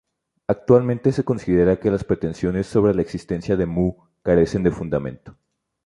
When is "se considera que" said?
1.11-1.91